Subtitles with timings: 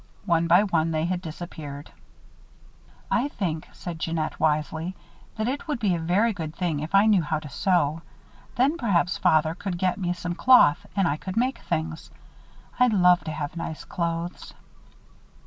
[0.25, 1.91] One by one, they had disappeared.
[3.11, 4.95] "I think," said Jeannette, wisely,
[5.35, 8.01] "that it would be a very good thing if I knew how to sew.
[8.55, 12.09] Then, perhaps, father could get me some cloth and I could make things.
[12.79, 14.55] I'd love to have nice clothes."